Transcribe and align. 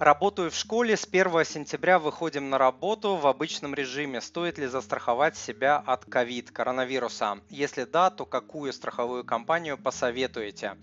Работаю 0.00 0.50
в 0.50 0.54
школе, 0.54 0.96
с 0.96 1.04
1 1.04 1.44
сентября 1.44 1.98
выходим 1.98 2.48
на 2.48 2.56
работу 2.56 3.16
в 3.16 3.26
обычном 3.26 3.74
режиме. 3.74 4.22
Стоит 4.22 4.56
ли 4.56 4.66
застраховать 4.66 5.36
себя 5.36 5.76
от 5.76 6.06
ковид, 6.06 6.50
коронавируса? 6.50 7.40
Если 7.50 7.84
да, 7.84 8.08
то 8.08 8.24
какую 8.24 8.72
страховую 8.72 9.24
компанию 9.24 9.76
посоветуете? 9.76 10.78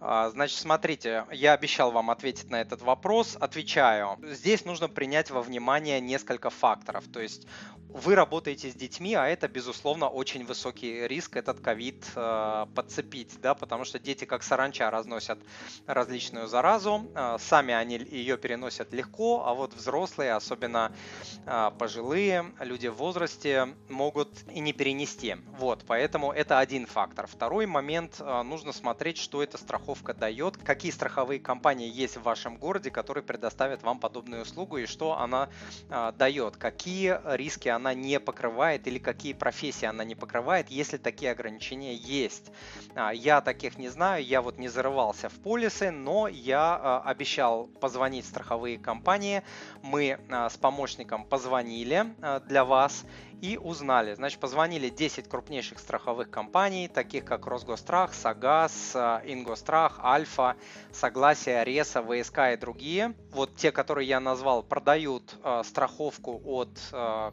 А, 0.00 0.30
значит, 0.30 0.58
смотрите, 0.58 1.24
я 1.32 1.54
обещал 1.54 1.90
вам 1.90 2.10
ответить 2.10 2.50
на 2.50 2.60
этот 2.60 2.82
вопрос. 2.82 3.36
Отвечаю. 3.40 4.18
Здесь 4.22 4.64
нужно 4.64 4.88
принять 4.88 5.30
во 5.30 5.42
внимание 5.42 6.00
несколько 6.00 6.50
факторов. 6.50 7.04
То 7.12 7.20
есть 7.20 7.46
вы 7.88 8.14
работаете 8.14 8.70
с 8.70 8.74
детьми, 8.74 9.14
а 9.14 9.26
это, 9.26 9.48
безусловно, 9.48 10.08
очень 10.08 10.44
высокий 10.44 11.08
риск 11.08 11.36
этот 11.36 11.60
ковид 11.60 12.04
э, 12.14 12.66
подцепить, 12.74 13.40
да, 13.40 13.54
потому 13.54 13.84
что 13.84 13.98
дети 13.98 14.26
как 14.26 14.42
саранча 14.42 14.90
разносят 14.90 15.38
различную 15.86 16.48
заразу, 16.48 17.10
э, 17.14 17.38
сами 17.40 17.72
они 17.72 17.96
ее 17.96 18.36
переносят 18.36 18.92
легко, 18.92 19.46
а 19.46 19.54
вот 19.54 19.72
взрослые, 19.72 20.34
особенно 20.34 20.92
э, 21.46 21.70
пожилые, 21.78 22.52
люди 22.60 22.88
в 22.88 22.96
возрасте 22.96 23.68
могут 23.88 24.28
и 24.52 24.60
не 24.60 24.74
перенести. 24.74 25.36
Вот, 25.58 25.84
поэтому 25.86 26.30
это 26.30 26.58
один 26.58 26.86
фактор. 26.86 27.26
Второй 27.26 27.66
момент, 27.66 28.20
нужно 28.20 28.72
смотреть, 28.72 29.16
что 29.16 29.42
эта 29.42 29.56
страховка 29.56 29.87
дает, 30.18 30.56
какие 30.56 30.92
страховые 30.92 31.40
компании 31.40 31.88
есть 31.88 32.16
в 32.16 32.22
вашем 32.22 32.56
городе, 32.56 32.90
которые 32.90 33.24
предоставят 33.24 33.82
вам 33.82 34.00
подобную 34.00 34.42
услугу 34.42 34.78
и 34.78 34.86
что 34.86 35.18
она 35.18 35.48
дает, 36.18 36.56
какие 36.56 37.18
риски 37.36 37.68
она 37.68 37.94
не 37.94 38.20
покрывает 38.20 38.86
или 38.86 38.98
какие 38.98 39.32
профессии 39.32 39.86
она 39.86 40.04
не 40.04 40.14
покрывает, 40.14 40.70
если 40.70 40.96
такие 40.96 41.30
ограничения 41.32 41.94
есть. 41.94 42.50
А, 42.94 43.12
я 43.12 43.40
таких 43.40 43.78
не 43.78 43.88
знаю, 43.88 44.24
я 44.24 44.42
вот 44.42 44.58
не 44.58 44.68
зарывался 44.68 45.28
в 45.28 45.34
полисы, 45.34 45.90
но 45.90 46.28
я 46.28 46.78
а, 46.80 47.02
обещал 47.04 47.66
позвонить 47.66 48.24
в 48.24 48.28
страховые 48.28 48.78
компании. 48.78 49.42
Мы 49.82 50.18
а, 50.30 50.50
с 50.50 50.56
помощником 50.56 51.24
позвонили 51.24 52.06
для 52.46 52.64
вас 52.64 53.04
и 53.40 53.56
узнали. 53.56 54.14
Значит, 54.14 54.40
позвонили 54.40 54.88
10 54.88 55.28
крупнейших 55.28 55.78
страховых 55.78 56.30
компаний, 56.30 56.88
таких 56.88 57.24
как 57.24 57.46
Росгострах, 57.46 58.12
Сагаз, 58.12 58.96
Ингострах, 58.96 59.77
Альфа, 60.02 60.56
Согласие, 60.92 61.64
Реса, 61.64 62.02
ВСК 62.02 62.38
и 62.52 62.56
другие. 62.56 63.14
Вот 63.30 63.56
те, 63.56 63.70
которые 63.70 64.08
я 64.08 64.20
назвал, 64.20 64.62
продают 64.62 65.36
э, 65.42 65.62
страховку 65.64 66.40
от 66.44 66.78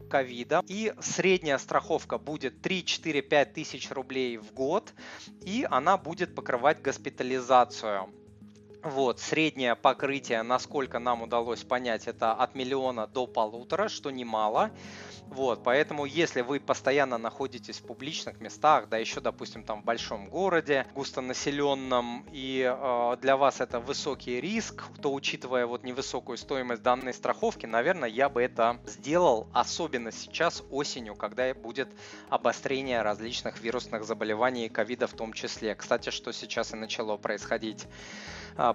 ковида. 0.08 0.60
Э, 0.60 0.62
и 0.68 0.92
средняя 1.00 1.58
страховка 1.58 2.18
будет 2.18 2.64
3-4-5 2.64 3.44
тысяч 3.52 3.90
рублей 3.90 4.36
в 4.38 4.52
год. 4.52 4.92
И 5.42 5.66
она 5.70 5.96
будет 5.96 6.34
покрывать 6.34 6.80
госпитализацию. 6.82 8.08
Вот, 8.86 9.18
среднее 9.18 9.74
покрытие, 9.74 10.42
насколько 10.42 11.00
нам 11.00 11.22
удалось 11.22 11.64
понять, 11.64 12.06
это 12.06 12.32
от 12.32 12.54
миллиона 12.54 13.08
до 13.08 13.26
полутора, 13.26 13.88
что 13.88 14.12
немало. 14.12 14.70
Вот, 15.26 15.64
поэтому 15.64 16.04
если 16.04 16.40
вы 16.40 16.60
постоянно 16.60 17.18
находитесь 17.18 17.80
в 17.80 17.82
публичных 17.82 18.40
местах, 18.40 18.88
да 18.88 18.96
еще, 18.96 19.20
допустим, 19.20 19.64
там 19.64 19.82
в 19.82 19.84
большом 19.84 20.28
городе, 20.28 20.86
густонаселенном, 20.94 22.26
и 22.30 22.62
э, 22.64 23.16
для 23.20 23.36
вас 23.36 23.60
это 23.60 23.80
высокий 23.80 24.40
риск, 24.40 24.84
то 25.02 25.12
учитывая 25.12 25.66
вот 25.66 25.82
невысокую 25.82 26.38
стоимость 26.38 26.84
данной 26.84 27.12
страховки, 27.12 27.66
наверное, 27.66 28.08
я 28.08 28.28
бы 28.28 28.40
это 28.40 28.78
сделал, 28.86 29.48
особенно 29.52 30.12
сейчас 30.12 30.62
осенью, 30.70 31.16
когда 31.16 31.52
будет 31.54 31.88
обострение 32.28 33.02
различных 33.02 33.60
вирусных 33.60 34.04
заболеваний 34.04 34.66
и 34.66 34.68
ковида 34.68 35.08
в 35.08 35.14
том 35.14 35.32
числе. 35.32 35.74
Кстати, 35.74 36.10
что 36.10 36.30
сейчас 36.30 36.72
и 36.72 36.76
начало 36.76 37.16
происходить 37.16 37.88
а, 38.56 38.72